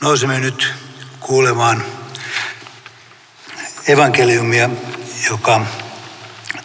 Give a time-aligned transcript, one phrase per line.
[0.00, 0.74] Nousemme nyt
[1.20, 1.84] kuulemaan
[3.88, 4.70] evankeliumia,
[5.30, 5.66] joka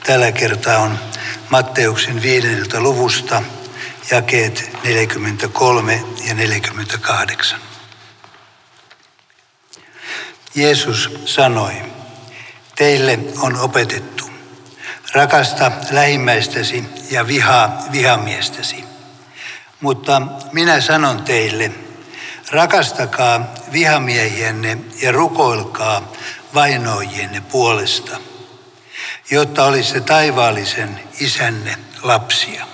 [0.05, 1.00] tällä kertaa on
[1.49, 3.43] Matteuksen viidenneltä luvusta,
[4.11, 7.59] jakeet 43 ja 48.
[10.55, 11.73] Jeesus sanoi,
[12.75, 14.29] teille on opetettu,
[15.13, 18.83] rakasta lähimmäistäsi ja vihaa vihamiestäsi.
[19.81, 20.21] Mutta
[20.52, 21.84] minä sanon teille,
[22.52, 26.11] Rakastakaa vihamiehienne ja rukoilkaa
[26.54, 28.18] vainoijienne puolesta,
[29.32, 32.67] jotta olisitte taivaallisen isänne lapsia.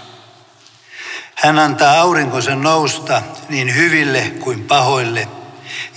[1.36, 5.28] Hän antaa aurinkonsa nousta niin hyville kuin pahoille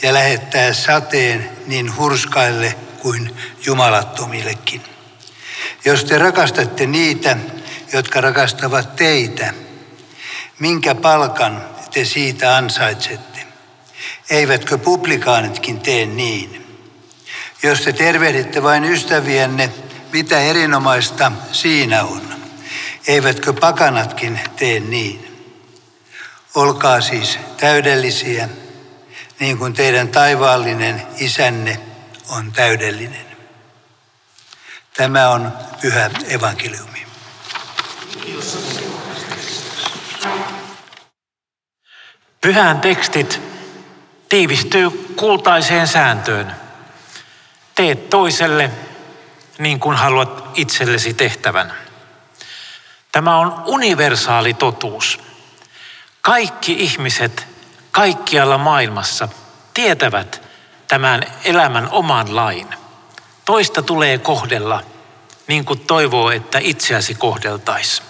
[0.03, 3.37] ja lähettää sateen niin hurskaille kuin
[3.67, 4.83] jumalattomillekin.
[5.85, 7.37] Jos te rakastatte niitä,
[7.93, 9.55] jotka rakastavat teitä,
[10.59, 13.34] minkä palkan te siitä ansaitsette?
[14.31, 16.67] Eivätkö publikaanitkin tee niin?
[17.63, 19.71] Jos te tervehditte vain ystävienne,
[20.13, 22.35] mitä erinomaista siinä on?
[23.07, 25.47] Eivätkö pakanatkin tee niin?
[26.55, 28.49] Olkaa siis täydellisiä,
[29.41, 31.81] niin kuin teidän taivaallinen isänne
[32.29, 33.27] on täydellinen.
[34.97, 37.07] Tämä on pyhä evankeliumi.
[42.41, 43.54] Pyhän tekstit
[44.35, 46.55] tiivistyy kultaiseen sääntöön.
[47.75, 48.71] Teet toiselle
[49.59, 51.75] niin kuin haluat itsellesi tehtävän.
[53.13, 55.21] Tämä on universaali totuus.
[56.21, 57.47] Kaikki ihmiset
[57.91, 59.29] kaikkialla maailmassa
[59.75, 60.43] tietävät
[60.89, 62.75] tämän elämän oman lain.
[63.45, 64.83] Toista tulee kohdella
[65.47, 68.09] niin kuin toivoo, että itseäsi kohdeltaisiin.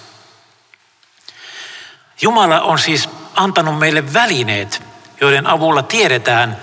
[2.20, 4.82] Jumala on siis antanut meille välineet
[5.20, 6.56] joiden avulla tiedetään,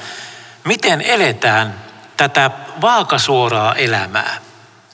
[0.63, 1.75] miten eletään
[2.17, 4.37] tätä vaakasuoraa elämää.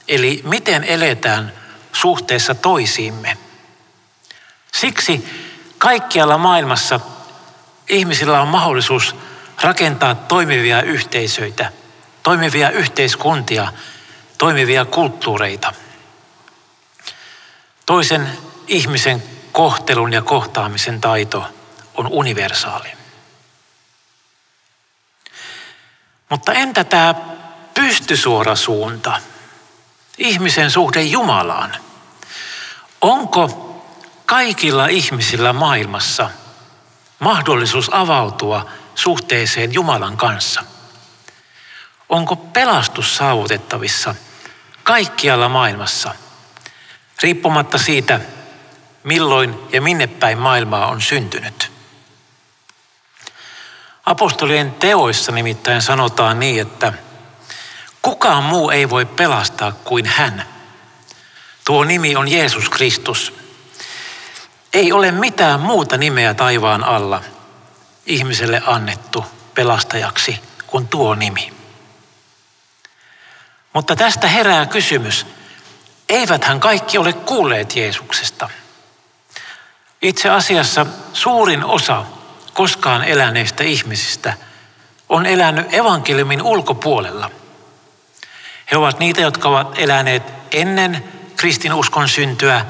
[0.08, 1.52] Eli miten eletään
[1.92, 3.36] suhteessa toisiimme.
[4.72, 5.28] Siksi
[5.78, 7.00] kaikkialla maailmassa
[7.88, 9.16] ihmisillä on mahdollisuus
[9.62, 11.72] rakentaa toimivia yhteisöitä,
[12.22, 13.72] toimivia yhteiskuntia,
[14.38, 15.72] toimivia kulttuureita.
[17.86, 18.28] Toisen
[18.66, 19.22] ihmisen
[19.52, 21.44] kohtelun ja kohtaamisen taito
[21.94, 22.97] on universaali.
[26.28, 27.14] Mutta entä tämä
[27.74, 29.20] pystysuora suunta,
[30.18, 31.76] ihmisen suhde Jumalaan?
[33.00, 33.68] Onko
[34.26, 36.30] kaikilla ihmisillä maailmassa
[37.18, 40.64] mahdollisuus avautua suhteeseen Jumalan kanssa?
[42.08, 44.14] Onko pelastus saavutettavissa
[44.82, 46.14] kaikkialla maailmassa,
[47.22, 48.20] riippumatta siitä,
[49.04, 51.77] milloin ja minne päin maailmaa on syntynyt?
[54.08, 56.92] Apostolien teoissa nimittäin sanotaan niin, että
[58.02, 60.44] kukaan muu ei voi pelastaa kuin hän.
[61.64, 63.34] Tuo nimi on Jeesus Kristus.
[64.72, 67.22] Ei ole mitään muuta nimeä taivaan alla
[68.06, 71.52] ihmiselle annettu pelastajaksi kuin tuo nimi.
[73.72, 75.26] Mutta tästä herää kysymys,
[76.08, 78.50] eiväthän kaikki ole kuulleet Jeesuksesta.
[80.02, 82.04] Itse asiassa suurin osa
[82.58, 84.32] koskaan eläneistä ihmisistä
[85.08, 87.30] on elänyt evankeliumin ulkopuolella.
[88.70, 91.04] He ovat niitä, jotka ovat eläneet ennen
[91.36, 92.66] kristinuskon syntyä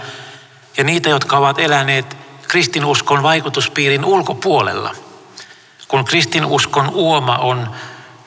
[0.76, 2.16] ja niitä, jotka ovat eläneet
[2.48, 4.94] kristinuskon vaikutuspiirin ulkopuolella.
[5.88, 7.70] Kun kristinuskon uoma on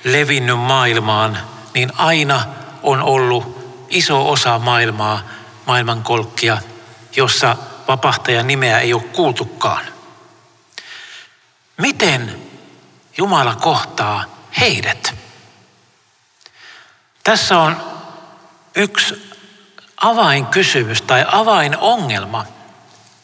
[0.04, 1.38] levinnyt maailmaan,
[1.74, 2.42] niin aina
[2.84, 5.22] on ollut iso osa maailmaa,
[5.66, 6.58] maailmankolkkia,
[7.16, 7.56] jossa
[7.88, 10.01] vapahtajan nimeä ei ole kuultukaan.
[11.82, 12.42] Miten
[13.18, 14.26] Jumala kohtaa
[14.60, 15.14] heidät?
[17.24, 17.78] Tässä on
[18.76, 19.32] yksi
[19.98, 22.46] avainkysymys tai avainongelma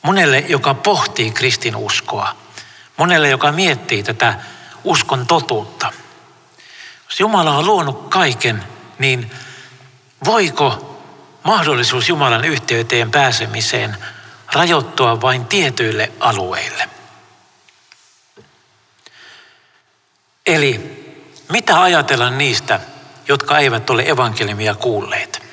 [0.01, 2.35] monelle, joka pohtii kristinuskoa.
[2.97, 4.35] Monelle, joka miettii tätä
[4.83, 5.93] uskon totuutta.
[7.09, 8.63] Jos Jumala on luonut kaiken,
[8.99, 9.31] niin
[10.25, 10.99] voiko
[11.43, 13.97] mahdollisuus Jumalan yhteyteen pääsemiseen
[14.53, 16.96] rajoittua vain tietyille alueille?
[20.47, 20.97] Eli
[21.51, 22.79] mitä ajatella niistä,
[23.27, 25.43] jotka eivät ole evankeliumia kuulleet?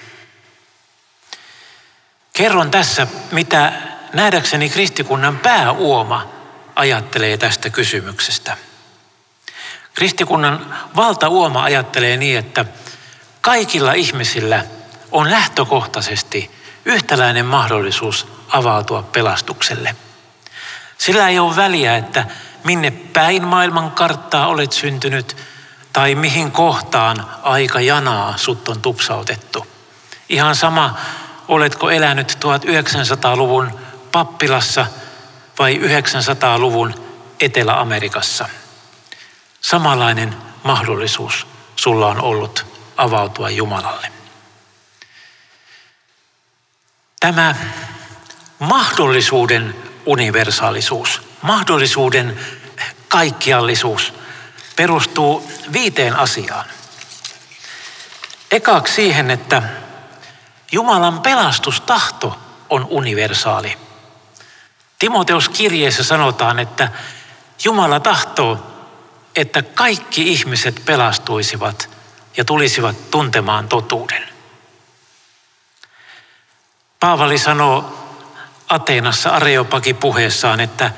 [2.33, 3.73] Kerron tässä, mitä
[4.13, 6.29] nähdäkseni kristikunnan pääuoma
[6.75, 8.57] ajattelee tästä kysymyksestä.
[9.95, 12.65] Kristikunnan valtauoma ajattelee niin, että
[13.41, 14.65] kaikilla ihmisillä
[15.13, 16.51] on lähtökohtaisesti
[16.85, 19.97] yhtäläinen mahdollisuus avautua pelastukselle.
[20.99, 22.27] Sillä ei ole väliä, että
[22.65, 25.37] minne päin maailman karttaa olet syntynyt
[25.93, 29.67] tai mihin kohtaan aika janaa sut on tupsautettu.
[30.29, 30.99] Ihan sama,
[31.49, 33.81] oletko elänyt 1900-luvun
[34.13, 34.87] pappilassa
[35.59, 36.95] vai 900-luvun
[37.41, 38.49] Etelä-Amerikassa.
[39.61, 41.47] Samanlainen mahdollisuus
[41.77, 42.67] sulla on ollut
[42.97, 44.13] avautua Jumalalle.
[47.21, 47.55] Tämä
[48.59, 49.75] mahdollisuuden
[50.07, 52.41] universaalisuus, mahdollisuuden
[53.09, 54.15] kaikkiallisuus
[54.77, 56.65] perustuu viiteen asiaan.
[58.51, 59.63] Ekaksi siihen, että
[60.73, 62.39] Jumalan pelastustahto
[62.71, 63.79] on universaali.
[64.99, 66.89] Timoteus kirjeessä sanotaan, että
[67.65, 68.67] Jumala tahtoo,
[69.37, 71.91] että kaikki ihmiset pelastuisivat
[72.37, 74.29] ja tulisivat tuntemaan totuuden.
[77.01, 77.99] Paavali sanoo
[78.69, 80.91] Ateenassa Areopagi puheessaan, että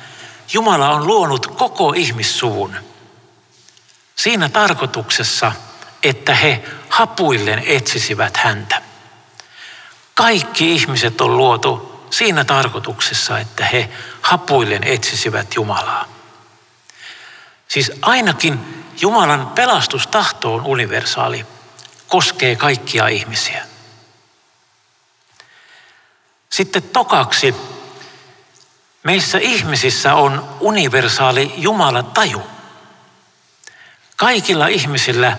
[0.53, 2.77] Jumala on luonut koko ihmissuvun
[4.17, 5.53] siinä tarkoituksessa,
[6.03, 8.83] että he hapuillen etsisivät häntä.
[10.15, 13.91] Kaikki ihmiset on luotu siinä tarkoituksessa, että he
[14.23, 16.05] hapuillen etsisivät Jumalaa.
[17.69, 21.47] Siis ainakin Jumalan pelastustahto on universaali,
[22.09, 23.67] koskee kaikkia ihmisiä.
[26.51, 27.55] Sitten tokaksi,
[29.07, 32.43] meissä ihmisissä on universaali Jumalan taju.
[34.17, 35.37] Kaikilla ihmisillä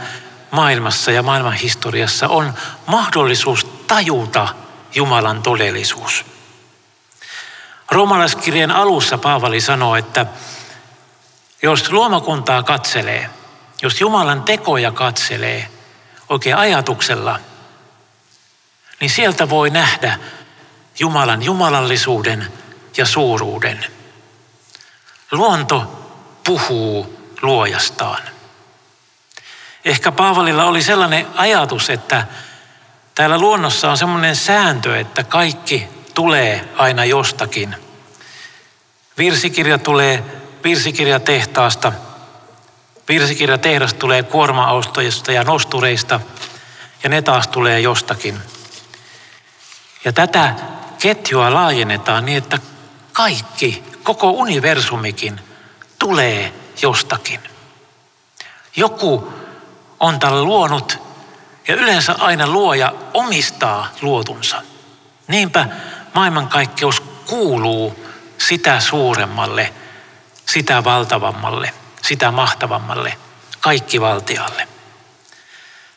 [0.51, 2.53] maailmassa ja maailman historiassa on
[2.85, 4.47] mahdollisuus tajuta
[4.95, 6.25] Jumalan todellisuus.
[7.91, 10.25] Roomalaiskirjeen alussa Paavali sanoo, että
[11.61, 13.29] jos luomakuntaa katselee,
[13.81, 15.69] jos Jumalan tekoja katselee
[16.29, 17.39] oikein ajatuksella,
[18.99, 20.19] niin sieltä voi nähdä
[20.99, 22.56] Jumalan jumalallisuuden
[22.97, 23.85] ja suuruuden.
[25.31, 26.07] Luonto
[26.43, 28.21] puhuu luojastaan.
[29.85, 32.27] Ehkä Paavalilla oli sellainen ajatus, että
[33.15, 37.75] täällä luonnossa on semmoinen sääntö, että kaikki tulee aina jostakin.
[39.17, 40.23] Virsikirja tulee
[40.63, 41.91] virsikirjatehtaasta.
[43.09, 46.19] Virsikirjatehdas tulee kuorma-autoista ja nostureista
[47.03, 48.39] ja ne taas tulee jostakin.
[50.05, 50.55] Ja tätä
[50.99, 52.59] ketjua laajennetaan niin, että
[53.17, 55.41] kaikki, koko universumikin
[55.99, 57.39] tulee jostakin.
[58.75, 59.33] Joku
[59.99, 60.99] on tällä luonut
[61.67, 64.61] ja yleensä aina luoja omistaa luotunsa.
[65.27, 65.65] Niinpä
[66.13, 68.05] maailmankaikkeus kuuluu
[68.37, 69.73] sitä suuremmalle,
[70.45, 71.71] sitä valtavammalle,
[72.01, 73.17] sitä mahtavammalle,
[73.59, 74.67] kaikkivaltialle.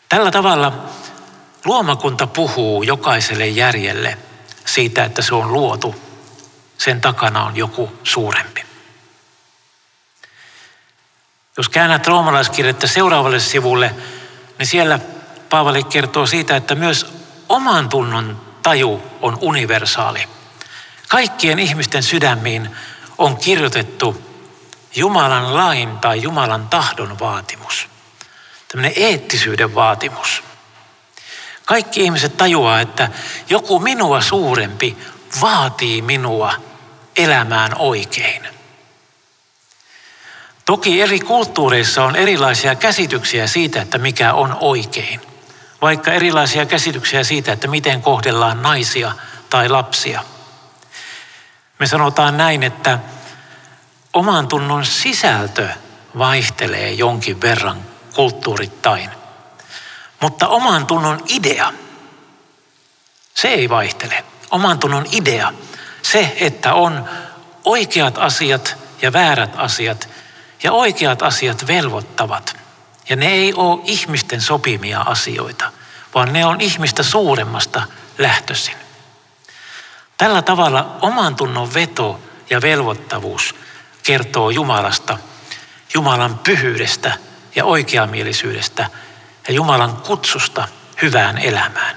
[0.08, 0.72] Tällä tavalla
[1.64, 4.18] luomakunta puhuu jokaiselle järjelle–
[4.74, 6.09] siitä, että se on luotu.
[6.80, 8.64] Sen takana on joku suurempi.
[11.56, 13.94] Jos käännät roomalaiskirjettä seuraavalle sivulle,
[14.58, 14.98] niin siellä
[15.50, 17.06] Paavali kertoo siitä, että myös
[17.48, 20.28] oman tunnon taju on universaali.
[21.08, 22.76] Kaikkien ihmisten sydämiin
[23.18, 24.22] on kirjoitettu
[24.96, 27.88] Jumalan lain tai Jumalan tahdon vaatimus.
[28.68, 30.42] Tämmöinen eettisyyden vaatimus.
[31.64, 33.08] Kaikki ihmiset tajuaa, että
[33.48, 34.96] joku minua suurempi
[35.40, 36.69] vaatii minua
[37.16, 38.42] elämään oikein.
[40.64, 45.20] Toki eri kulttuureissa on erilaisia käsityksiä siitä, että mikä on oikein.
[45.82, 49.12] Vaikka erilaisia käsityksiä siitä, että miten kohdellaan naisia
[49.50, 50.24] tai lapsia.
[51.78, 52.98] Me sanotaan näin, että
[54.12, 55.68] oman tunnon sisältö
[56.18, 57.82] vaihtelee jonkin verran
[58.14, 59.10] kulttuurittain.
[60.20, 61.72] Mutta oman tunnon idea,
[63.34, 64.24] se ei vaihtele.
[64.50, 65.52] Oman tunnon idea,
[66.02, 67.08] se, että on
[67.64, 70.08] oikeat asiat ja väärät asiat
[70.62, 72.56] ja oikeat asiat velvoittavat.
[73.08, 75.72] Ja ne ei ole ihmisten sopimia asioita,
[76.14, 77.82] vaan ne on ihmistä suuremmasta
[78.18, 78.74] lähtöisin.
[80.18, 83.54] Tällä tavalla oman tunnon veto ja velvoittavuus
[84.02, 85.18] kertoo Jumalasta,
[85.94, 87.12] Jumalan pyhyydestä
[87.54, 88.90] ja oikeamielisyydestä
[89.48, 90.68] ja Jumalan kutsusta
[91.02, 91.96] hyvään elämään.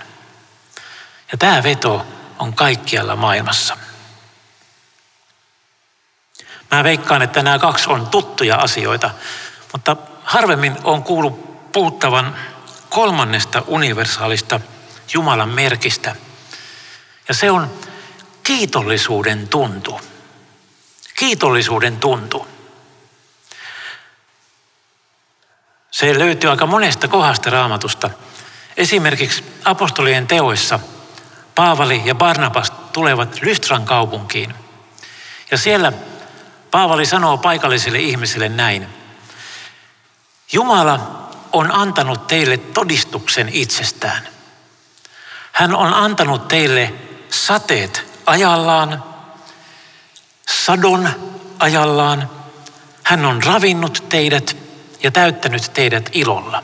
[1.31, 2.05] Ja tämä veto
[2.39, 3.77] on kaikkialla maailmassa.
[6.74, 9.10] Mä veikkaan, että nämä kaksi on tuttuja asioita,
[9.72, 12.36] mutta harvemmin on kuullut puhuttavan
[12.89, 14.60] kolmannesta universaalista
[15.13, 16.15] Jumalan merkistä.
[17.27, 17.72] Ja se on
[18.44, 20.01] kiitollisuuden tuntu.
[21.15, 22.48] Kiitollisuuden tuntu.
[25.92, 28.10] Se löytyy aika monesta kohdasta raamatusta.
[28.77, 30.80] Esimerkiksi apostolien teoissa
[31.56, 34.53] Paavali ja Barnabas tulevat Lystran kaupunkiin.
[35.51, 35.94] Ja siellä
[36.74, 38.88] Paavali sanoo paikallisille ihmisille näin.
[40.51, 44.27] Jumala on antanut teille todistuksen itsestään.
[45.51, 46.94] Hän on antanut teille
[47.30, 49.03] sateet ajallaan,
[50.50, 51.10] sadon
[51.60, 52.30] ajallaan.
[53.03, 54.58] Hän on ravinnut teidät
[55.03, 56.63] ja täyttänyt teidät ilolla.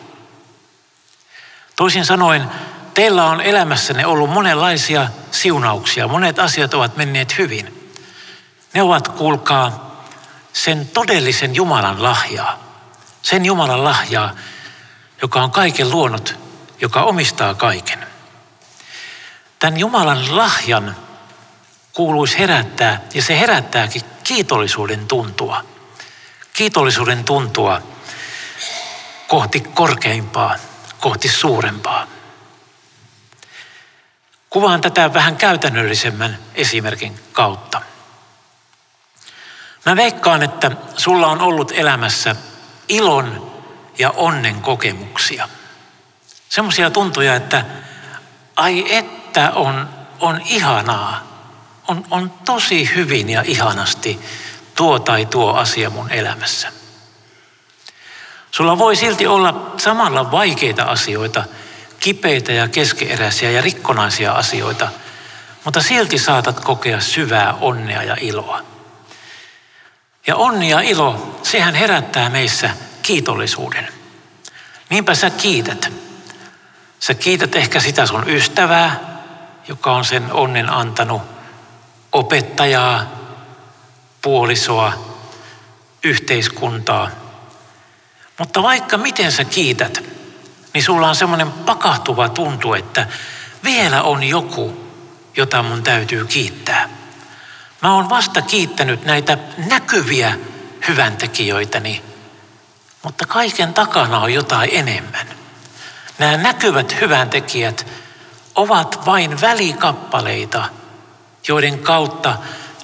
[1.75, 2.51] Toisin sanoen,
[2.94, 6.08] teillä on elämässänne ollut monenlaisia siunauksia.
[6.08, 7.94] Monet asiat ovat menneet hyvin.
[8.74, 9.88] Ne ovat, kuulkaa,
[10.53, 12.60] sen todellisen Jumalan lahjaa.
[13.22, 14.36] Sen Jumalan lahjaa,
[15.22, 16.36] joka on kaiken luonut,
[16.82, 18.08] joka omistaa kaiken.
[19.60, 20.96] Tämän Jumalan lahjan
[21.94, 25.65] kuuluisi herättää, ja se herättääkin kiitollisuuden tuntua.
[26.53, 27.82] Kiitollisuuden tuntua
[29.27, 30.56] kohti korkeimpaa,
[31.00, 32.08] kohti suurempaa.
[34.50, 37.82] Kuvaan tätä vähän käytännöllisemmän esimerkin kautta.
[39.86, 42.36] Mä veikkaan, että sulla on ollut elämässä
[42.88, 43.52] ilon
[44.00, 45.50] ja onnen kokemuksia.
[46.50, 47.66] Semmoisia tuntuja, että
[48.56, 51.24] ai että on, on ihanaa,
[51.88, 54.20] on, on tosi hyvin ja ihanasti
[54.76, 56.72] tuo tai tuo asia mun elämässä.
[58.52, 61.44] Sulla voi silti olla samalla vaikeita asioita,
[62.00, 64.88] kipeitä ja keskeeräisiä ja rikkonaisia asioita,
[65.66, 68.62] mutta silti saatat kokea syvää onnea ja iloa.
[70.28, 72.70] Ja onni ja ilo, sehän herättää meissä
[73.02, 73.88] kiitollisuuden.
[74.90, 75.94] Niinpä sä kiität.
[77.00, 79.00] Sä kiität ehkä sitä sun ystävää,
[79.68, 81.22] joka on sen onnen antanut,
[82.12, 83.06] opettajaa,
[84.22, 84.94] puolisoa,
[86.04, 87.10] yhteiskuntaa.
[88.40, 90.04] Mutta vaikka miten sä kiität,
[90.74, 93.08] niin sulla on semmoinen pakahtuva tuntu, että
[93.64, 94.92] vielä on joku,
[95.38, 96.99] jota mun täytyy kiittää.
[97.82, 100.38] Mä oon vasta kiittänyt näitä näkyviä
[100.88, 102.04] hyväntekijöitäni,
[103.04, 105.28] mutta kaiken takana on jotain enemmän.
[106.18, 107.88] Nämä näkyvät hyväntekijät
[108.56, 110.66] ovat vain välikappaleita,
[111.48, 112.38] joiden kautta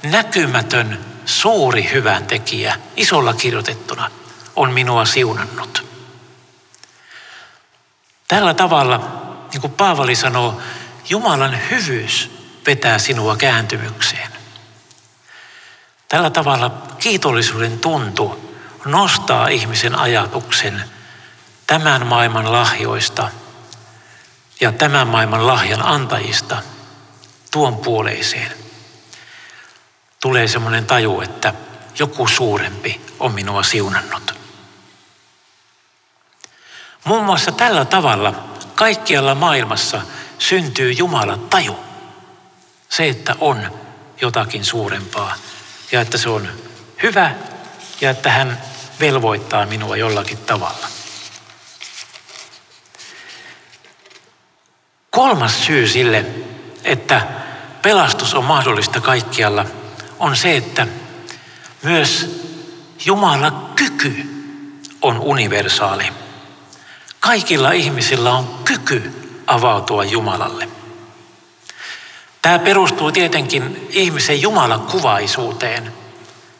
[0.04, 4.12] näkymätön suuri hyväntekijä, isolla kirjoitettuna,
[4.56, 5.86] on minua siunannut.
[8.28, 8.98] Tällä tavalla,
[9.54, 10.62] niin kuin Paavali sanoo,
[11.10, 12.32] Jumalan hyvyys
[12.68, 14.35] vetää sinua kääntymykseen.
[16.09, 16.69] Tällä tavalla
[17.00, 20.83] kiitollisuuden tuntu nostaa ihmisen ajatuksen
[21.67, 23.29] tämän maailman lahjoista
[24.62, 26.57] ja tämän maailman lahjan antajista
[27.51, 28.51] tuon puoleiseen.
[30.19, 31.53] Tulee semmoinen taju, että
[32.00, 34.35] joku suurempi on minua siunannut.
[37.03, 38.33] Muun muassa tällä tavalla
[38.75, 40.01] kaikkialla maailmassa
[40.39, 41.79] syntyy Jumalan taju.
[42.89, 43.71] Se, että on
[44.21, 45.35] jotakin suurempaa
[45.96, 46.48] ja että se on
[47.04, 47.32] hyvä
[48.02, 48.62] ja että hän
[49.00, 50.88] velvoittaa minua jollakin tavalla.
[55.10, 56.25] Kolmas syy sille,
[56.84, 57.22] että
[57.82, 59.66] pelastus on mahdollista kaikkialla,
[60.20, 60.88] on se, että
[61.84, 62.42] myös
[63.06, 64.25] Jumala kyky
[65.02, 66.14] on universaali.
[67.20, 69.12] Kaikilla ihmisillä on kyky
[69.48, 70.75] avautua Jumalalle.
[72.46, 75.94] Tämä perustuu tietenkin ihmisen jumalakuvaisuuteen.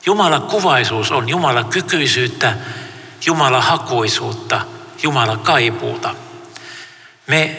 [0.06, 2.54] Jumalakuvaisuus on jumalakykyisyyttä,
[3.26, 4.62] jumalahakuisuutta,
[5.04, 6.16] jumalakaipuuta.
[7.28, 7.58] Me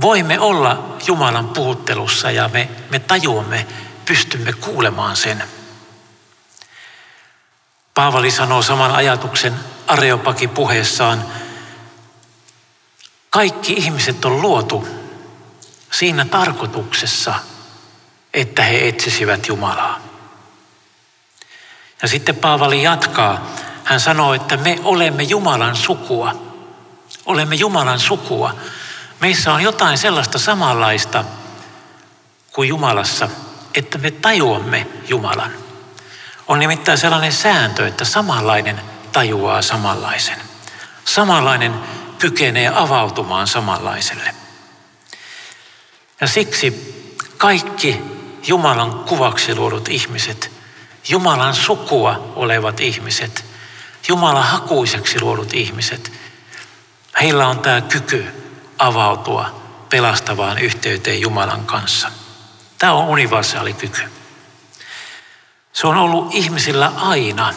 [0.00, 3.66] voimme olla Jumalan puhuttelussa ja me, me tajuamme,
[4.04, 5.44] pystymme kuulemaan sen.
[7.94, 9.54] Paavali sanoo saman ajatuksen
[9.86, 11.24] Areopaki puheessaan.
[13.30, 14.97] Kaikki ihmiset on luotu
[15.90, 17.34] siinä tarkoituksessa,
[18.34, 20.00] että he etsisivät Jumalaa.
[22.02, 23.46] Ja sitten Paavali jatkaa.
[23.84, 26.34] Hän sanoo, että me olemme Jumalan sukua.
[27.26, 28.54] Olemme Jumalan sukua.
[29.20, 31.24] Meissä on jotain sellaista samanlaista
[32.52, 33.28] kuin Jumalassa,
[33.74, 35.52] että me tajuamme Jumalan.
[36.48, 38.80] On nimittäin sellainen sääntö, että samanlainen
[39.12, 40.38] tajuaa samanlaisen.
[41.04, 41.74] Samanlainen
[42.18, 44.34] kykenee avautumaan samanlaiselle.
[46.20, 46.94] Ja siksi
[47.36, 48.00] kaikki
[48.46, 50.50] Jumalan kuvaksi luodut ihmiset,
[51.08, 53.44] Jumalan sukua olevat ihmiset,
[54.08, 56.12] Jumalan hakuiseksi luodut ihmiset,
[57.20, 58.26] heillä on tämä kyky
[58.78, 62.10] avautua pelastavaan yhteyteen Jumalan kanssa.
[62.78, 64.02] Tämä on universaali kyky.
[65.72, 67.54] Se on ollut ihmisillä aina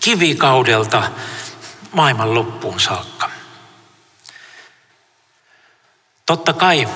[0.00, 1.02] kivikaudelta
[1.92, 3.30] maailman loppuun saakka.
[6.26, 6.88] Totta kai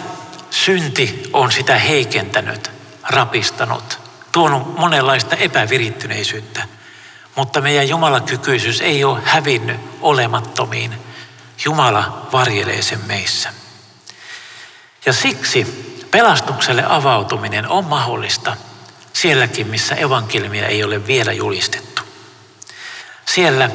[0.50, 2.70] synti on sitä heikentänyt,
[3.02, 3.98] rapistanut,
[4.32, 6.62] tuonut monenlaista epävirittyneisyyttä.
[7.36, 10.94] Mutta meidän Jumalakykyisyys ei ole hävinnyt olemattomiin.
[11.64, 13.52] Jumala varjelee sen meissä.
[15.06, 15.66] Ja siksi
[16.10, 18.56] pelastukselle avautuminen on mahdollista
[19.12, 22.02] sielläkin, missä evankeliumia ei ole vielä julistettu.
[23.26, 23.70] Siellä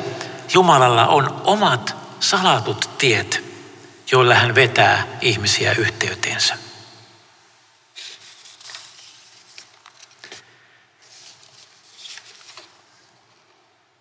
[0.54, 3.44] Jumalalla on omat salatut tiet,
[4.12, 6.65] joilla hän vetää ihmisiä yhteyteensä.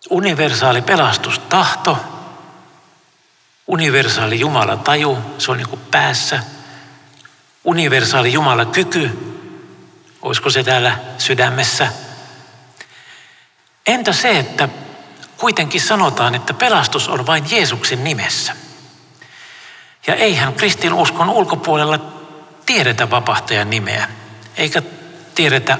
[0.09, 1.97] Universaali pelastustahto,
[3.67, 6.43] universaali Jumala taju, se on niin kuin päässä.
[7.63, 9.11] Universaali Jumala kyky,
[10.21, 11.87] olisiko se täällä sydämessä?
[13.87, 14.69] Entä se, että
[15.37, 18.55] kuitenkin sanotaan, että pelastus on vain Jeesuksen nimessä?
[20.07, 21.99] Ja eihän kristinuskon ulkopuolella
[22.65, 24.09] tiedetä vapahtajan nimeä,
[24.57, 24.81] eikä
[25.35, 25.77] tiedetä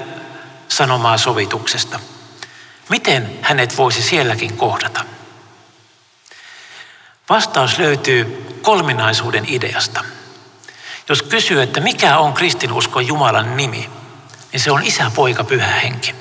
[0.68, 2.00] sanomaa sovituksesta.
[2.88, 5.04] Miten hänet voisi sielläkin kohdata?
[7.28, 10.04] Vastaus löytyy kolminaisuuden ideasta.
[11.08, 13.90] Jos kysyy, että mikä on kristinuskon Jumalan nimi,
[14.52, 16.14] niin se on isä, poika, pyhä henki.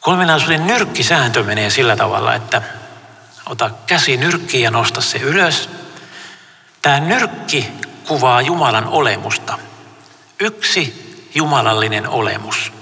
[0.00, 2.62] Kolminaisuuden nyrkkisääntö menee sillä tavalla, että
[3.46, 5.70] ota käsi nyrkkiin ja nosta se ylös.
[6.82, 7.72] Tämä nyrkki
[8.06, 9.58] kuvaa Jumalan olemusta.
[10.40, 12.79] Yksi jumalallinen olemus.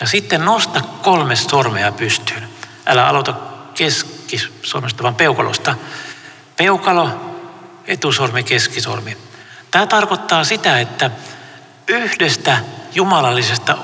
[0.00, 2.48] Ja sitten nosta kolme sormea pystyyn.
[2.86, 3.34] Älä aloita
[3.74, 5.74] keskisormesta, vaan peukalosta.
[6.56, 7.10] Peukalo,
[7.86, 9.16] etusormi, keskisormi.
[9.70, 11.10] Tämä tarkoittaa sitä, että
[11.88, 12.58] yhdestä
[12.94, 13.78] jumalallisesta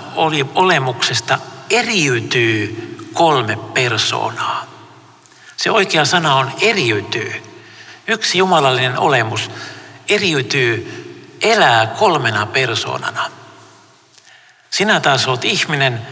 [0.54, 1.38] olemuksesta
[1.70, 4.66] eriytyy kolme persoonaa.
[5.56, 7.42] Se oikea sana on eriytyy.
[8.06, 9.50] Yksi jumalallinen olemus
[10.08, 11.00] eriytyy,
[11.42, 13.30] elää kolmena persoonana.
[14.74, 16.06] Sinä taas olet ihminen,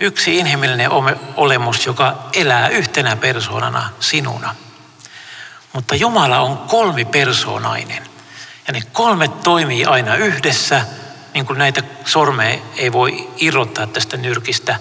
[0.00, 0.90] yksi inhimillinen
[1.36, 4.54] olemus, joka elää yhtenä persoonana sinuna.
[5.72, 8.02] Mutta Jumala on kolmipersoonainen.
[8.66, 10.84] Ja ne kolme toimii aina yhdessä,
[11.34, 14.78] niin kuin näitä sormeja ei voi irrottaa tästä nyrkistä.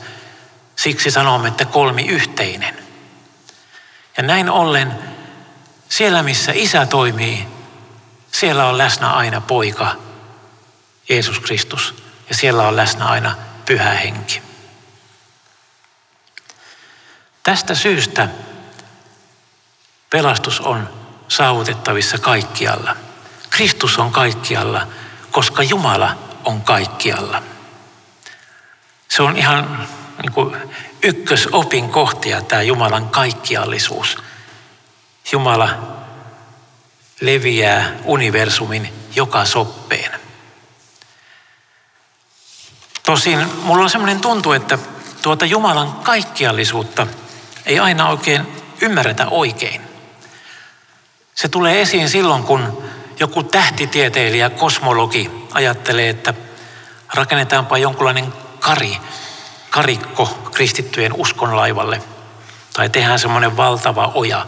[0.76, 2.76] Siksi sanomme, että kolmi yhteinen.
[4.18, 5.00] Ja näin ollen,
[5.90, 7.48] siellä missä isä toimii,
[8.32, 9.96] siellä on läsnä aina poika,
[11.10, 14.42] Jeesus Kristus ja siellä on läsnä aina pyhä henki.
[17.44, 18.28] Tästä syystä
[20.10, 20.90] pelastus on
[21.28, 22.96] saavutettavissa kaikkialla.
[23.50, 24.88] Kristus on kaikkialla,
[25.32, 27.44] koska Jumala on kaikkialla.
[29.10, 29.88] Se on ihan
[30.22, 30.56] niin kuin
[31.04, 34.18] ykkösopin kohtia tämä Jumalan kaikkiallisuus.
[35.32, 35.70] Jumala
[37.22, 40.23] leviää universumin joka soppeen.
[43.06, 44.78] Tosin mulla on semmoinen tuntu, että
[45.22, 47.08] tuota Jumalan kaikkiallisuutta
[47.66, 49.82] ei aina oikein ymmärretä oikein.
[51.36, 52.84] Se tulee esiin silloin, kun
[53.20, 56.34] joku tähtitieteilijä, kosmologi ajattelee, että
[57.14, 58.98] rakennetaanpa jonkunlainen kari,
[59.70, 62.02] karikko kristittyjen uskonlaivalle.
[62.74, 64.46] Tai tehdään semmoinen valtava oja,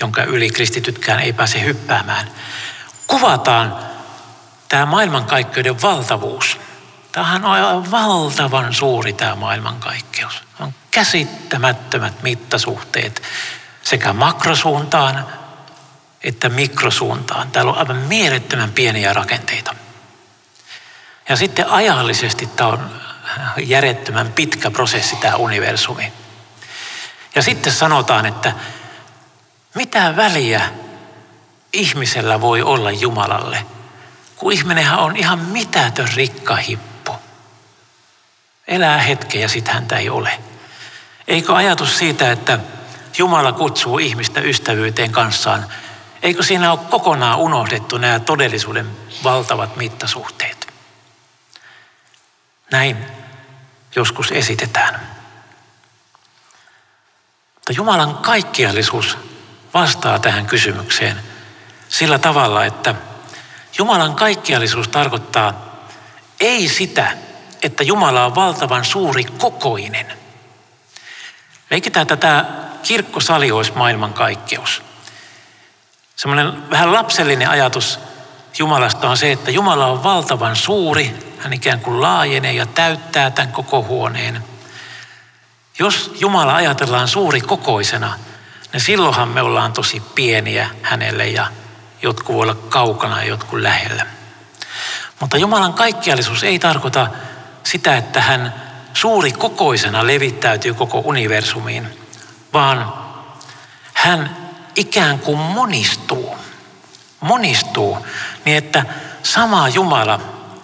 [0.00, 2.30] jonka yli kristitytkään ei pääse hyppäämään.
[3.06, 3.76] Kuvataan
[4.68, 6.58] tämä maailmankaikkeuden valtavuus–
[7.16, 10.42] Tämähän on aivan valtavan suuri tämä maailmankaikkeus.
[10.60, 13.22] On käsittämättömät mittasuhteet
[13.82, 15.26] sekä makrosuuntaan
[16.24, 17.50] että mikrosuuntaan.
[17.50, 19.74] Täällä on aivan mielettömän pieniä rakenteita.
[21.28, 22.90] Ja sitten ajallisesti tämä on
[23.64, 26.12] järjettömän pitkä prosessi tämä universumi.
[27.34, 28.52] Ja sitten sanotaan, että
[29.74, 30.70] mitä väliä
[31.72, 33.66] ihmisellä voi olla Jumalalle,
[34.36, 36.95] kun ihminenhän on ihan mitätön rikkahippu
[38.68, 40.38] elää hetken ja sitten häntä ei ole.
[41.28, 42.58] Eikö ajatus siitä, että
[43.18, 45.66] Jumala kutsuu ihmistä ystävyyteen kanssaan,
[46.22, 48.90] eikö siinä ole kokonaan unohdettu nämä todellisuuden
[49.24, 50.72] valtavat mittasuhteet?
[52.70, 53.06] Näin
[53.96, 55.00] joskus esitetään.
[57.54, 59.18] Mutta Jumalan kaikkiallisuus
[59.74, 61.20] vastaa tähän kysymykseen
[61.88, 62.94] sillä tavalla, että
[63.78, 65.76] Jumalan kaikkiallisuus tarkoittaa
[66.40, 67.12] ei sitä,
[67.62, 70.06] että Jumala on valtavan suuri kokoinen.
[71.70, 72.44] Leikitään tätä
[72.82, 74.82] kirkkosali olisi maailmankaikkeus.
[76.16, 77.98] Semmoinen vähän lapsellinen ajatus
[78.58, 83.52] Jumalasta on se, että Jumala on valtavan suuri, hän ikään kuin laajenee ja täyttää tämän
[83.52, 84.44] koko huoneen.
[85.78, 88.18] Jos Jumala ajatellaan suuri kokoisena,
[88.72, 91.46] niin silloinhan me ollaan tosi pieniä hänelle ja
[92.02, 94.06] jotkut voi olla kaukana ja jotkut lähellä.
[95.20, 97.08] Mutta Jumalan kaikkiallisuus ei tarkoita
[97.66, 98.54] sitä, että hän
[98.94, 101.88] suuri kokoisena levittäytyy koko universumiin,
[102.52, 102.92] vaan
[103.94, 104.36] hän
[104.76, 106.36] ikään kuin monistuu.
[107.20, 108.06] Monistuu
[108.44, 108.84] niin, että
[109.22, 110.20] sama Jumala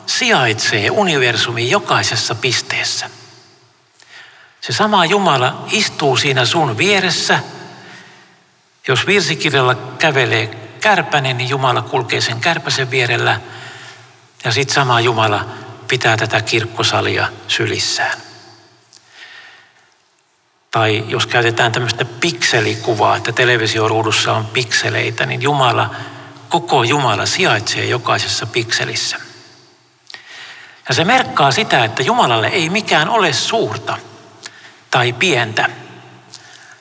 [0.06, 3.10] sijaitsee universumin jokaisessa pisteessä.
[4.60, 7.38] Se sama Jumala istuu siinä sun vieressä.
[8.88, 10.46] Jos virsikirjalla kävelee
[10.80, 13.40] kärpänen, niin Jumala kulkee sen kärpäsen vierellä.
[14.44, 15.44] Ja sitten sama Jumala
[15.88, 18.18] pitää tätä kirkkosalia sylissään.
[20.70, 25.94] Tai jos käytetään tämmöistä pikselikuvaa, että televisioruudussa on pikseleitä, niin Jumala,
[26.48, 29.16] koko Jumala sijaitsee jokaisessa pikselissä.
[30.88, 33.98] Ja se merkkaa sitä, että Jumalalle ei mikään ole suurta
[34.90, 35.68] tai pientä.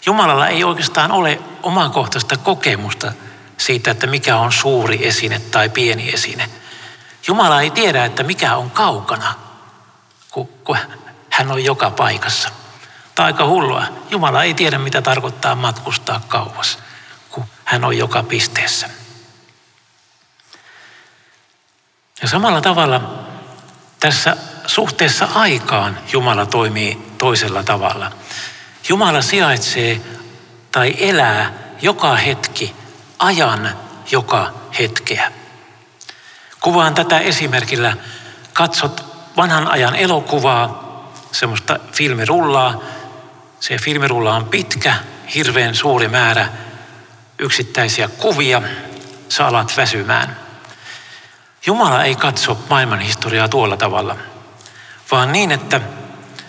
[0.05, 3.11] Jumalalla ei oikeastaan ole omakohtaista kokemusta
[3.57, 6.49] siitä, että mikä on suuri esine tai pieni esine.
[7.27, 9.33] Jumala ei tiedä, että mikä on kaukana,
[10.29, 10.77] kun,
[11.29, 12.49] hän on joka paikassa.
[13.15, 13.83] Tämä aika hullua.
[14.09, 16.79] Jumala ei tiedä, mitä tarkoittaa matkustaa kauas,
[17.29, 18.89] kun hän on joka pisteessä.
[22.21, 23.01] Ja samalla tavalla
[23.99, 28.11] tässä suhteessa aikaan Jumala toimii toisella tavalla.
[28.89, 30.01] Jumala sijaitsee
[30.71, 32.75] tai elää joka hetki
[33.19, 33.77] ajan
[34.11, 35.31] joka hetkeä.
[36.61, 37.97] Kuvaan tätä esimerkillä.
[38.53, 39.05] Katsot
[39.37, 40.81] vanhan ajan elokuvaa,
[41.31, 42.81] semmoista filmirullaa.
[43.59, 44.95] Se filmirulla on pitkä,
[45.35, 46.49] hirveän suuri määrä
[47.39, 48.61] yksittäisiä kuvia.
[49.29, 50.37] Sä alat väsymään.
[51.65, 54.15] Jumala ei katso maailmanhistoriaa tuolla tavalla,
[55.11, 55.81] vaan niin, että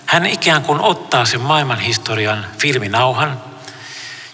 [0.06, 3.40] hän ikään kuin ottaa sen maailmanhistorian filminauhan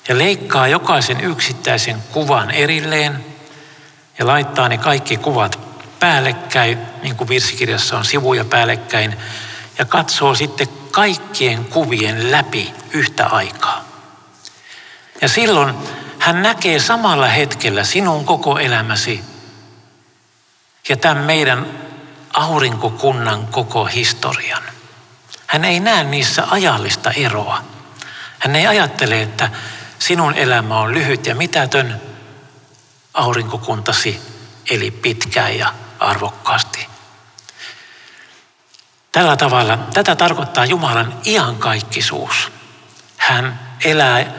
[0.09, 3.25] ja leikkaa jokaisen yksittäisen kuvan erilleen
[4.19, 5.68] ja laittaa ne kaikki kuvat
[6.01, 9.17] päällekkäin, niin kuin virsikirjassa on sivuja päällekkäin,
[9.79, 13.85] ja katsoo sitten kaikkien kuvien läpi yhtä aikaa.
[15.23, 15.75] Ja silloin
[16.19, 19.25] hän näkee samalla hetkellä sinun koko elämäsi
[20.89, 21.67] ja tämän meidän
[22.33, 24.63] aurinkokunnan koko historian.
[25.47, 27.63] Hän ei näe niissä ajallista eroa.
[28.39, 29.51] Hän ei ajattele, että
[29.99, 32.01] sinun elämä on lyhyt ja mitätön,
[33.15, 34.21] aurinkokuntasi
[34.71, 36.87] eli pitkään ja arvokkaasti.
[39.13, 42.53] Tällä tavalla, tätä tarkoittaa Jumalan iankaikkisuus.
[43.17, 44.33] Hän elää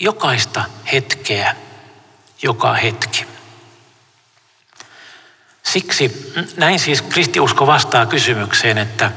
[0.00, 1.56] jokaista hetkeä,
[2.42, 3.26] joka hetki.
[5.62, 9.10] Siksi näin siis kristiusko vastaa kysymykseen, että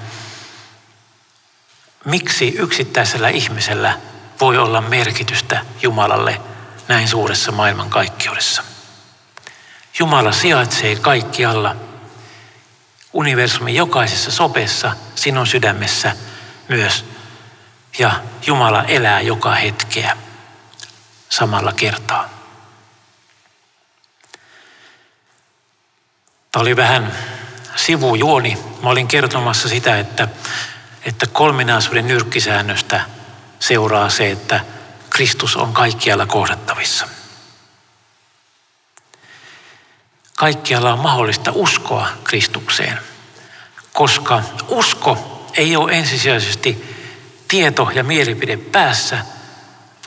[2.05, 3.99] miksi yksittäisellä ihmisellä
[4.41, 6.41] voi olla merkitystä Jumalalle
[6.87, 8.68] näin suuressa maailmankaikkeudessa.
[9.99, 11.75] Jumala sijaitsee kaikkialla,
[13.13, 16.15] universumin jokaisessa sopessa, sinun sydämessä
[16.67, 17.05] myös.
[17.99, 18.11] Ja
[18.45, 20.17] Jumala elää joka hetkeä
[21.29, 22.29] samalla kertaa.
[26.51, 27.13] Tämä oli vähän
[27.75, 28.57] sivujuoni.
[28.83, 30.27] Mä olin kertomassa sitä, että,
[31.05, 33.01] että kolminaisuuden nyrkkisäännöstä
[33.59, 34.59] seuraa se, että
[35.09, 37.18] Kristus on kaikkialla kohdattavissa.
[40.39, 42.99] Kaikkialla on mahdollista uskoa Kristukseen,
[43.93, 46.95] koska usko ei ole ensisijaisesti
[47.47, 49.25] tieto ja mielipide päässä,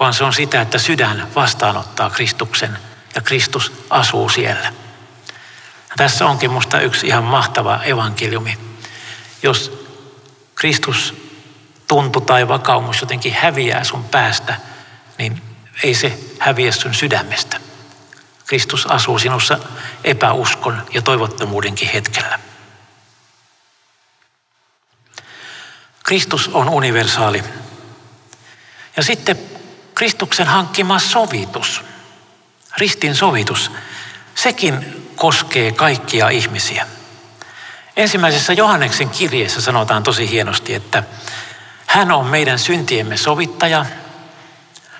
[0.00, 2.78] vaan se on sitä, että sydän vastaanottaa Kristuksen
[3.14, 4.72] ja Kristus asuu siellä.
[5.96, 8.58] Tässä onkin minusta yksi ihan mahtava evankeliumi.
[9.42, 9.86] Jos
[10.54, 11.14] Kristus
[11.88, 14.56] tuntu tai vakaumus jotenkin häviää sun päästä,
[15.18, 15.42] niin
[15.82, 17.71] ei se häviä sun sydämestä.
[18.52, 19.58] Kristus asuu sinussa
[20.04, 22.38] epäuskon ja toivottomuudenkin hetkellä.
[26.02, 27.44] Kristus on universaali.
[28.96, 29.38] Ja sitten
[29.94, 31.84] Kristuksen hankkima sovitus,
[32.78, 33.70] ristin sovitus,
[34.34, 36.86] sekin koskee kaikkia ihmisiä.
[37.96, 41.02] Ensimmäisessä Johanneksen kirjeessä sanotaan tosi hienosti, että
[41.86, 43.86] hän on meidän syntiemme sovittaja,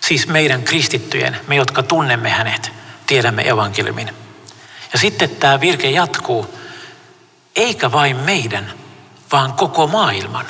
[0.00, 2.81] siis meidän kristittyjen, me jotka tunnemme hänet,
[3.12, 4.16] tiedämme evankeliumin.
[4.92, 6.58] Ja sitten tämä virke jatkuu,
[7.56, 8.72] eikä vain meidän,
[9.32, 10.46] vaan koko maailman.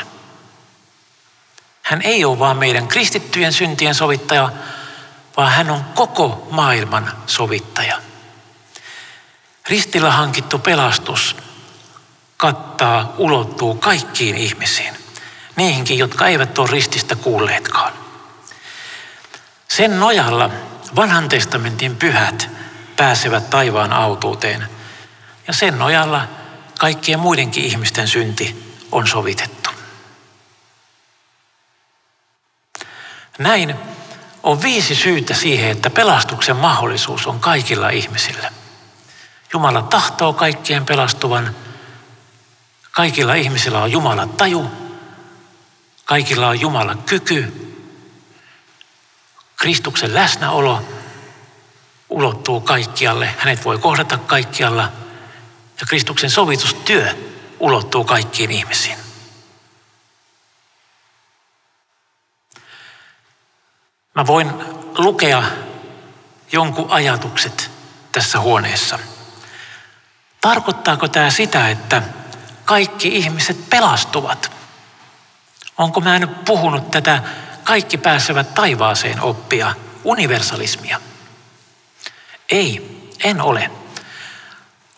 [1.82, 4.52] Hän ei ole vain meidän kristittyjen syntien sovittaja,
[5.36, 8.00] vaan hän on koko maailman sovittaja.
[9.68, 11.36] Ristillä hankittu pelastus
[12.36, 14.94] kattaa, ulottuu kaikkiin ihmisiin.
[15.56, 17.92] Niihinkin, jotka eivät ole rististä kuulleetkaan.
[19.68, 20.50] Sen nojalla
[20.96, 22.50] vanhan testamentin pyhät
[22.96, 24.68] pääsevät taivaan autuuteen.
[25.46, 26.28] Ja sen nojalla
[26.78, 29.70] kaikkien muidenkin ihmisten synti on sovitettu.
[33.38, 33.74] Näin
[34.42, 38.50] on viisi syytä siihen, että pelastuksen mahdollisuus on kaikilla ihmisillä.
[39.52, 41.56] Jumala tahtoo kaikkien pelastuvan.
[42.90, 44.70] Kaikilla ihmisillä on Jumalan taju.
[46.04, 47.71] Kaikilla on Jumalan kyky.
[49.62, 50.82] Kristuksen läsnäolo
[52.10, 53.34] ulottuu kaikkialle.
[53.38, 54.92] Hänet voi kohdata kaikkialla.
[55.80, 57.14] Ja Kristuksen sovitustyö
[57.60, 58.96] ulottuu kaikkiin ihmisiin.
[64.14, 64.52] Mä voin
[64.98, 65.42] lukea
[66.52, 67.70] jonkun ajatukset
[68.12, 68.98] tässä huoneessa.
[70.40, 72.02] Tarkoittaako tämä sitä, että
[72.64, 74.52] kaikki ihmiset pelastuvat?
[75.78, 77.22] Onko mä nyt puhunut tätä
[77.64, 81.00] kaikki pääsevät taivaaseen oppia, universalismia?
[82.50, 83.70] Ei, en ole.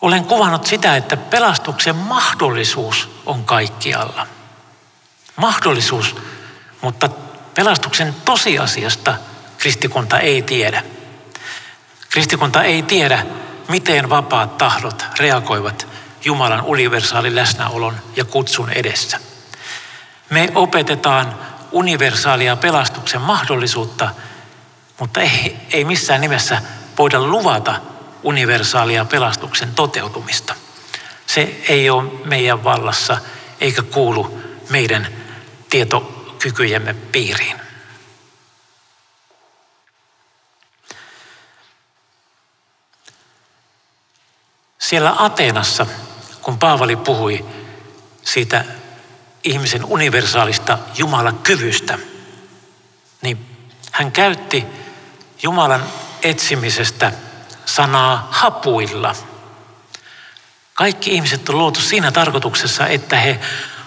[0.01, 4.27] Olen kuvannut sitä, että pelastuksen mahdollisuus on kaikkialla.
[5.35, 6.15] Mahdollisuus,
[6.81, 7.09] mutta
[7.55, 9.15] pelastuksen tosiasiasta
[9.57, 10.83] kristikunta ei tiedä.
[12.09, 13.25] Kristikunta ei tiedä,
[13.69, 15.87] miten vapaat tahdot reagoivat
[16.25, 19.19] Jumalan universaalin läsnäolon ja kutsun edessä.
[20.29, 21.35] Me opetetaan
[21.75, 24.09] universaalia pelastuksen mahdollisuutta,
[24.99, 26.61] mutta ei, ei missään nimessä
[26.97, 27.81] voida luvata
[28.23, 30.55] universaalia pelastuksen toteutumista.
[31.27, 33.17] Se ei ole meidän vallassa
[33.61, 35.07] eikä kuulu meidän
[35.69, 37.61] tietokykyjemme piiriin.
[44.79, 45.85] Siellä Ateenassa,
[46.41, 47.45] kun Paavali puhui
[48.23, 48.65] siitä
[49.45, 51.97] ihmisen universaalista Jumalan kyvystä,
[53.21, 53.45] niin
[53.91, 54.65] hän käytti
[55.43, 55.83] Jumalan
[56.23, 57.11] etsimisestä
[57.65, 59.15] sanaa hapuilla.
[60.73, 63.39] Kaikki ihmiset on luotu siinä tarkoituksessa, että he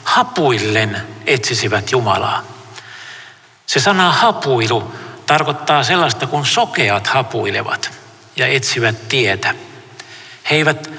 [0.04, 2.42] hapuillen etsisivät Jumalaa.
[3.66, 4.94] Se sana hapuilu
[5.26, 7.90] tarkoittaa sellaista, kun sokeat hapuilevat
[8.36, 9.54] ja etsivät tietä.
[10.50, 10.90] He eivät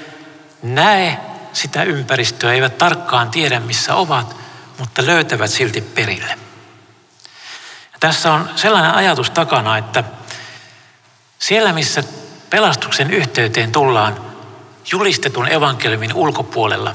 [0.62, 1.18] näe
[1.52, 4.39] sitä ympäristöä, eivät tarkkaan tiedä missä ovat,
[4.80, 6.38] mutta löytävät silti perille.
[7.92, 10.04] Ja tässä on sellainen ajatus takana, että
[11.38, 12.04] siellä missä
[12.50, 14.20] pelastuksen yhteyteen tullaan
[14.92, 16.94] julistetun evankeliumin ulkopuolella,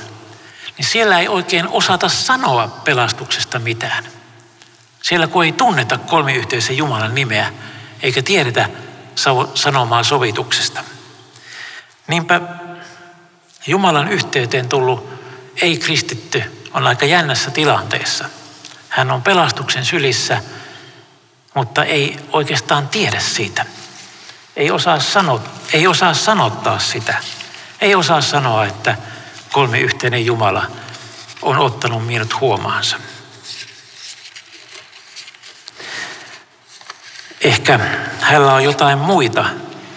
[0.77, 4.03] niin siellä ei oikein osata sanoa pelastuksesta mitään.
[5.01, 7.53] Siellä kun ei tunneta kolmiyhteisen Jumalan nimeä,
[8.01, 8.69] eikä tiedetä
[9.55, 10.83] sanomaa sovituksesta.
[12.07, 12.41] Niinpä
[13.67, 15.09] Jumalan yhteyteen tullut
[15.61, 18.25] ei-kristitty on aika jännässä tilanteessa.
[18.89, 20.41] Hän on pelastuksen sylissä,
[21.53, 23.65] mutta ei oikeastaan tiedä siitä.
[24.55, 25.41] Ei osaa, sano,
[25.73, 27.17] ei osaa sanottaa sitä.
[27.81, 28.95] Ei osaa sanoa, että
[29.51, 30.65] kolme yhteinen Jumala
[31.41, 32.97] on ottanut minut huomaansa.
[37.41, 37.79] Ehkä
[38.21, 39.45] hänellä on jotain muita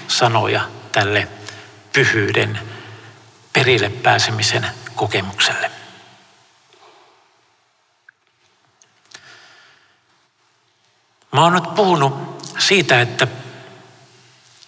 [0.08, 0.60] sanoja
[0.92, 1.28] tälle
[1.92, 2.60] pyhyyden
[3.52, 5.77] perille pääsemisen kokemukselle.
[11.32, 13.26] Mä oon nyt puhunut siitä, että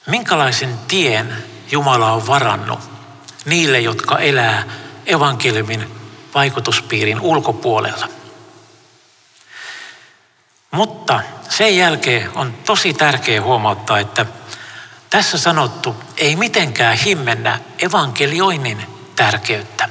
[0.06, 2.80] minkälaisen tien Jumala on varannut
[3.44, 4.64] niille, jotka elää
[5.06, 5.86] evankeliumin
[6.34, 8.08] vaikutuspiirin ulkopuolella.
[10.70, 14.26] Mutta sen jälkeen on tosi tärkeää huomauttaa, että
[15.10, 19.88] tässä sanottu ei mitenkään himmennä evankelioinnin tärkeyttä.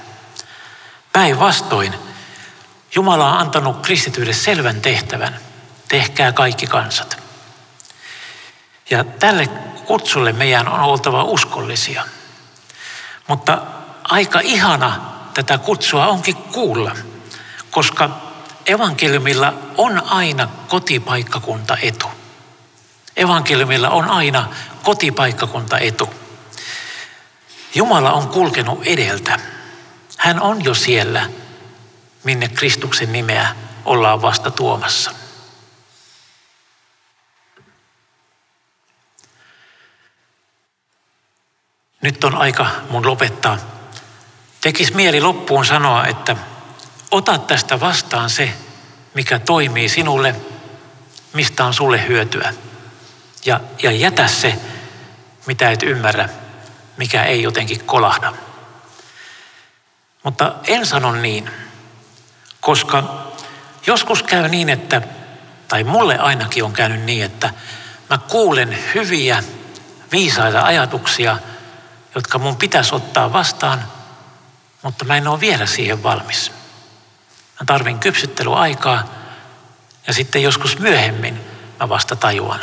[1.14, 1.96] Päinvastoin
[2.96, 5.40] Jumala on antanut kristityille selvän tehtävän.
[5.90, 7.18] Tehkää kaikki kansat.
[8.90, 9.48] Ja tälle
[9.86, 12.04] kutsulle meidän on oltava uskollisia.
[13.28, 13.62] Mutta
[14.04, 15.02] aika ihana
[15.34, 16.96] tätä kutsua onkin kuulla,
[17.72, 18.10] koska
[18.66, 22.08] evankeliumilla on aina kotipaikkakunta etu.
[23.18, 24.50] Evankeliumilla on aina
[24.84, 26.10] kotipaikkakunta etu.
[27.76, 29.40] Jumala on kulkenut edeltä.
[30.18, 31.30] Hän on jo siellä,
[32.24, 35.19] minne Kristuksen nimeä ollaan vasta tuomassa.
[42.02, 43.58] Nyt on aika mun lopettaa.
[44.62, 46.36] Tekis mieli loppuun sanoa, että
[47.12, 48.54] ota tästä vastaan se,
[49.14, 50.36] mikä toimii sinulle,
[51.34, 52.54] mistä on sulle hyötyä.
[53.46, 54.56] Ja, ja jätä se,
[55.46, 56.30] mitä et ymmärrä,
[56.98, 58.34] mikä ei jotenkin kolahda.
[60.24, 61.50] Mutta en sano niin,
[62.60, 63.28] koska
[63.88, 65.02] joskus käy niin, että,
[65.68, 67.54] tai mulle ainakin on käynyt niin, että
[68.10, 69.44] mä kuulen hyviä,
[70.12, 71.38] viisaita ajatuksia–
[72.16, 73.84] jotka mun pitäisi ottaa vastaan,
[74.82, 76.52] mutta mä en ole vielä siihen valmis.
[77.60, 79.04] Mä tarvin kypsyttelyaikaa
[80.08, 81.42] ja sitten joskus myöhemmin
[81.80, 82.60] mä vasta tajuan.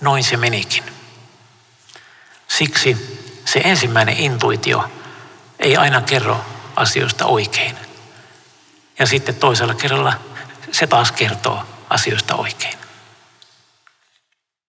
[0.00, 0.84] Noin se menikin.
[2.48, 4.90] Siksi se ensimmäinen intuitio
[5.58, 6.44] ei aina kerro
[6.76, 7.76] asioista oikein.
[8.98, 10.12] Ja sitten toisella kerralla
[10.72, 12.78] se taas kertoo asioista oikein.